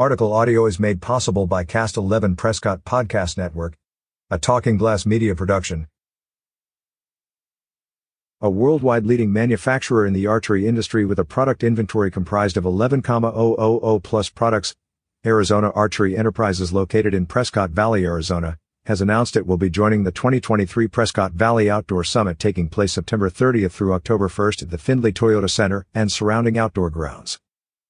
[0.00, 3.76] Article audio is made possible by Cast 11 Prescott Podcast Network,
[4.30, 5.88] a Talking Glass media production.
[8.40, 14.00] A worldwide leading manufacturer in the archery industry with a product inventory comprised of 11,000
[14.02, 14.74] plus products,
[15.26, 18.56] Arizona Archery Enterprises located in Prescott Valley, Arizona,
[18.86, 23.28] has announced it will be joining the 2023 Prescott Valley Outdoor Summit taking place September
[23.28, 27.38] 30th through October 1st at the Findlay Toyota Center and surrounding outdoor grounds.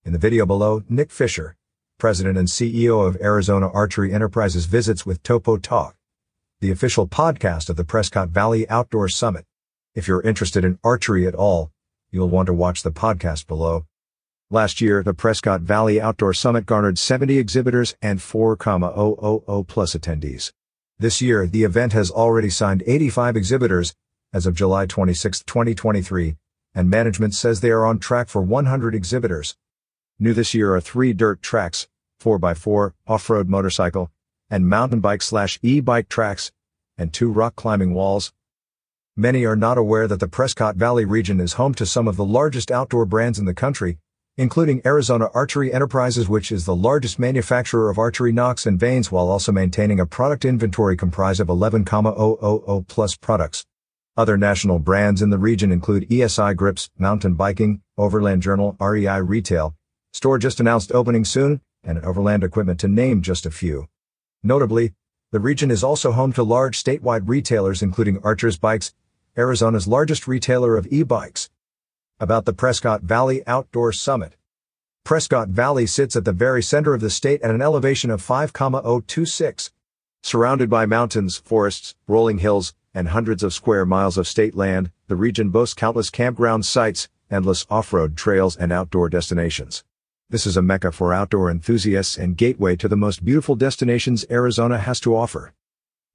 [0.05, 1.55] In the video below, Nick Fisher,
[2.01, 5.95] President and CEO of Arizona Archery Enterprises visits with Topo Talk,
[6.61, 9.45] the official podcast of the Prescott Valley Outdoor Summit.
[9.95, 11.71] If you're interested in archery at all,
[12.11, 13.85] you'll want to watch the podcast below.
[14.51, 20.53] Last year, the Prescott Valley Outdoor Summit garnered 70 exhibitors and 4,000 plus attendees.
[20.99, 23.95] This year, the event has already signed 85 exhibitors
[24.33, 26.37] as of July 26, 2023,
[26.75, 29.55] and management says they are on track for 100 exhibitors.
[30.23, 31.89] New this year are three dirt tracks,
[32.23, 34.11] 4x4, off-road motorcycle,
[34.51, 36.53] and mountain bike slash e-bike tracks,
[36.99, 38.31] and two rock climbing walls.
[39.17, 42.25] Many are not aware that the Prescott Valley region is home to some of the
[42.27, 43.97] largest outdoor brands in the country,
[44.37, 49.31] including Arizona Archery Enterprises which is the largest manufacturer of archery nocks and vanes while
[49.31, 53.65] also maintaining a product inventory comprised of 11,000 plus products.
[54.19, 59.75] Other national brands in the region include ESI Grips, Mountain Biking, Overland Journal, REI Retail,
[60.13, 63.89] Store just announced opening soon, and Overland Equipment to name just a few.
[64.43, 64.93] Notably,
[65.31, 68.93] the region is also home to large statewide retailers including Archer's Bikes,
[69.39, 71.49] Arizona's largest retailer of e-bikes.
[72.19, 74.37] About the Prescott Valley Outdoor Summit.
[75.05, 79.71] Prescott Valley sits at the very center of the state at an elevation of 5,026.
[80.23, 85.17] Surrounded by mountains, forests, rolling hills, and hundreds of square miles of state land, the
[85.17, 89.85] region boasts countless campground sites, endless off-road trails and outdoor destinations.
[90.31, 94.79] This is a mecca for outdoor enthusiasts and gateway to the most beautiful destinations Arizona
[94.79, 95.53] has to offer.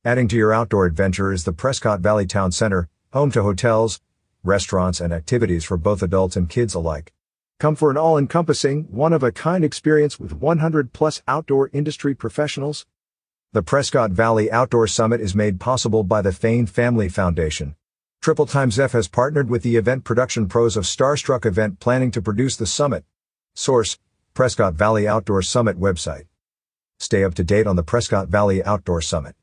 [0.05, 3.99] Adding to your outdoor adventure is the Prescott Valley Town Center, home to hotels,
[4.41, 7.11] restaurants, and activities for both adults and kids alike.
[7.59, 12.85] Come for an all-encompassing, one-of-a-kind experience with 100 plus outdoor industry professionals.
[13.51, 17.75] The Prescott Valley Outdoor Summit is made possible by the Fain Family Foundation.
[18.21, 22.21] Triple Times F has partnered with the event production pros of Starstruck Event Planning to
[22.21, 23.03] produce the summit.
[23.53, 23.97] Source,
[24.35, 26.25] Prescott Valley Outdoor Summit website.
[26.99, 29.33] Stay up to date on the Prescott Valley Outdoor Summit.